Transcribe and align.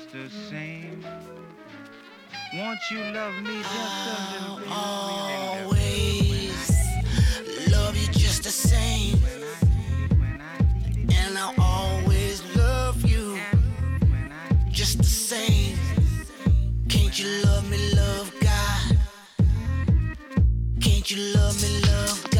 just 0.00 0.12
the 0.12 0.30
same. 0.48 1.04
Won't 2.54 2.78
you 2.90 2.98
love 2.98 3.34
me 3.42 3.62
just 3.62 4.06
a 4.06 4.42
little 4.42 4.58
bit? 4.58 4.68
I'll 4.70 5.64
always 5.64 6.70
love 7.70 7.96
you 7.96 8.06
just 8.12 8.44
the 8.44 8.50
same. 8.50 9.18
And 11.10 11.38
I'll 11.38 11.54
always 11.60 12.42
love 12.56 13.04
you 13.04 13.38
just 14.70 14.98
the 14.98 15.04
same. 15.04 15.78
Can't 16.88 17.18
you 17.18 17.42
love 17.44 17.68
me, 17.70 17.92
love 17.94 18.32
God? 18.40 18.96
Can't 20.80 21.10
you 21.10 21.34
love 21.34 21.60
me, 21.62 21.80
love 21.82 22.30
God? 22.30 22.39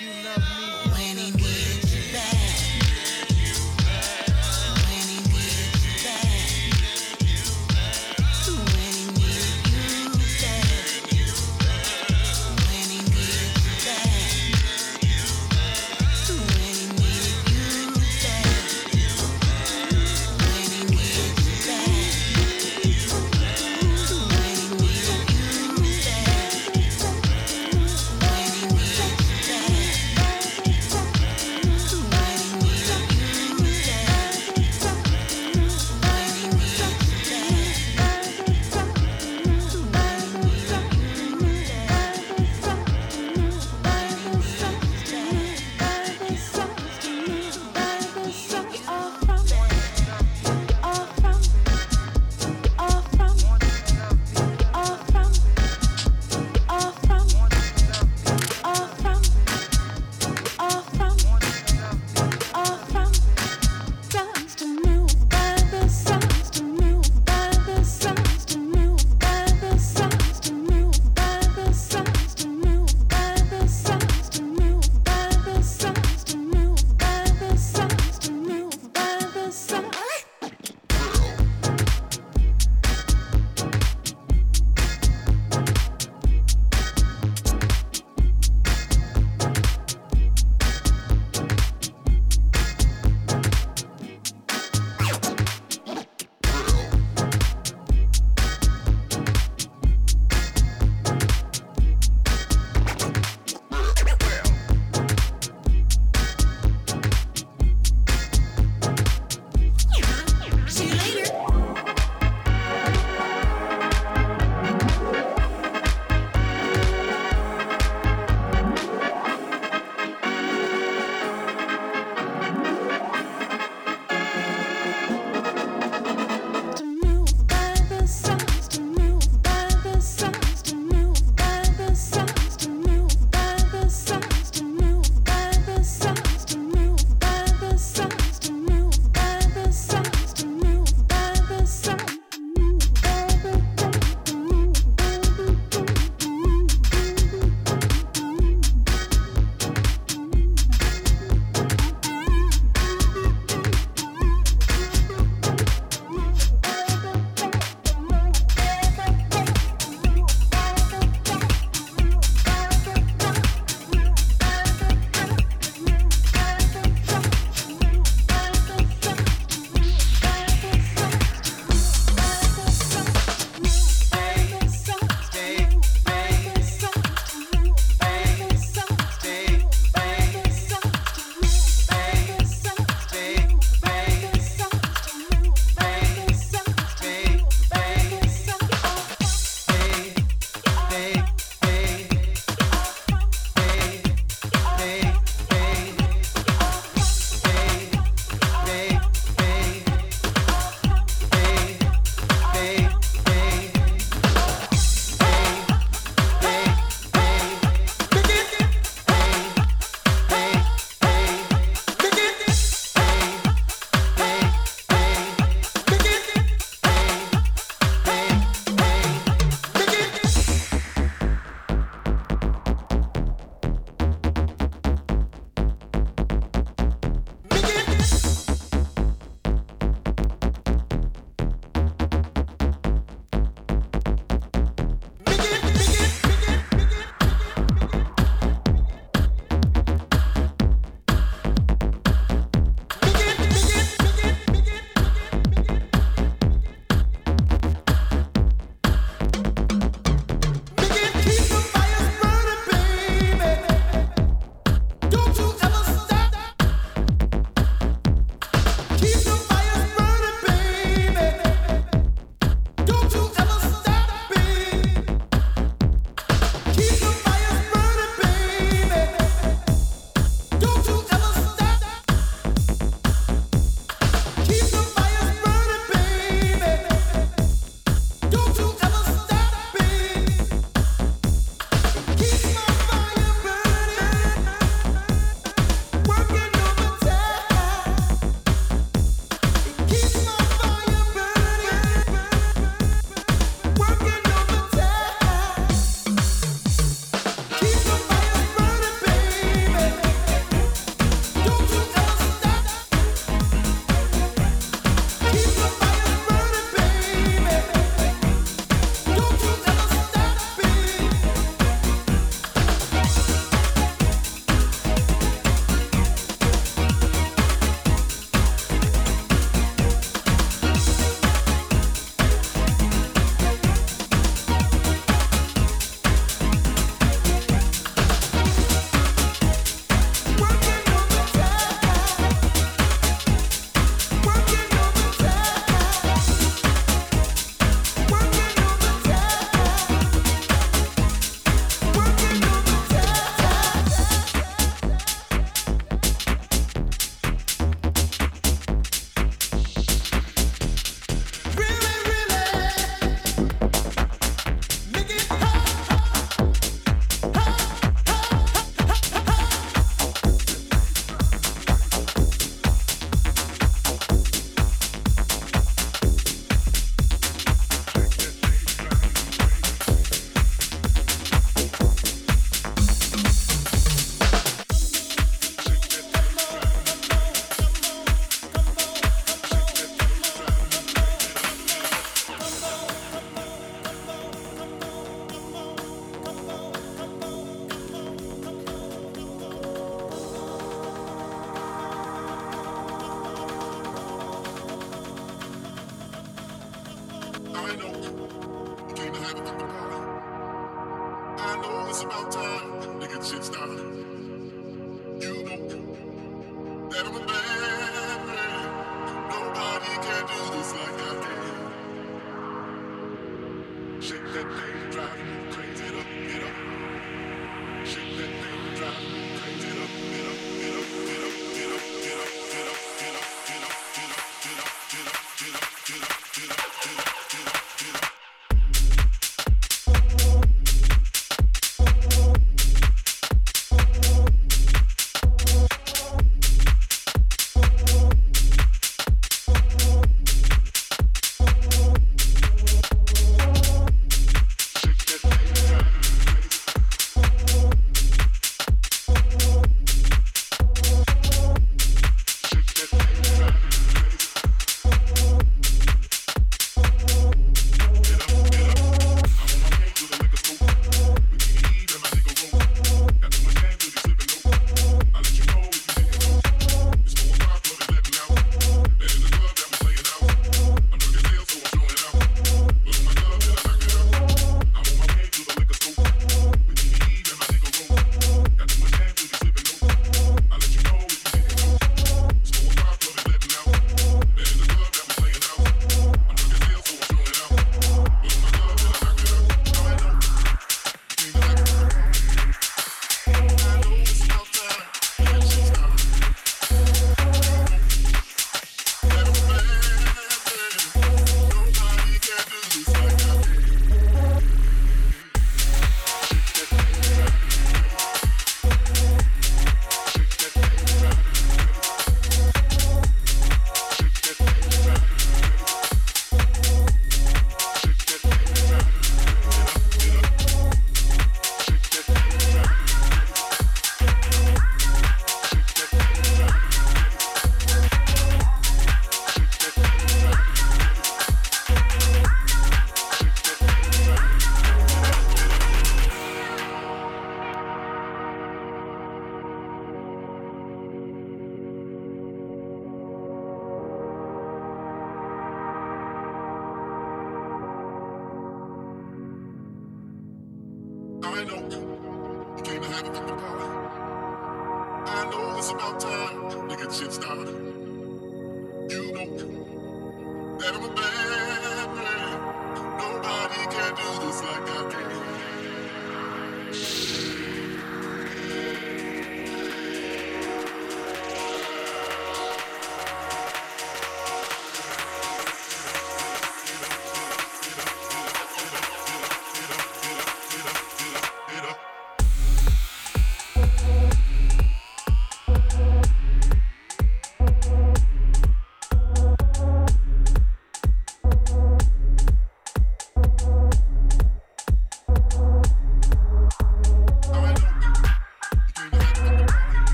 you 0.00 0.08
love 0.24 0.38
me. 0.58 0.71